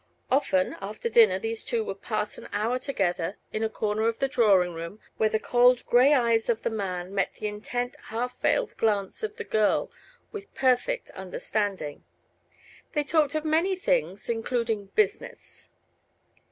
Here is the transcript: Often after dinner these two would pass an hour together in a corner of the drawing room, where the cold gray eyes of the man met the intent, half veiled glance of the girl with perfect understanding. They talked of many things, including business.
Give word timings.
Often 0.31 0.77
after 0.81 1.09
dinner 1.09 1.37
these 1.37 1.63
two 1.63 1.83
would 1.83 2.01
pass 2.01 2.35
an 2.39 2.49
hour 2.51 2.79
together 2.79 3.37
in 3.53 3.61
a 3.63 3.69
corner 3.69 4.07
of 4.07 4.17
the 4.17 4.27
drawing 4.27 4.73
room, 4.73 4.99
where 5.17 5.29
the 5.29 5.37
cold 5.39 5.85
gray 5.85 6.11
eyes 6.11 6.49
of 6.49 6.63
the 6.63 6.71
man 6.71 7.13
met 7.13 7.35
the 7.35 7.45
intent, 7.45 7.95
half 8.05 8.41
veiled 8.41 8.75
glance 8.77 9.21
of 9.21 9.35
the 9.35 9.43
girl 9.43 9.91
with 10.31 10.51
perfect 10.55 11.11
understanding. 11.11 12.03
They 12.93 13.03
talked 13.03 13.35
of 13.35 13.45
many 13.45 13.75
things, 13.75 14.27
including 14.27 14.87
business. 14.95 15.69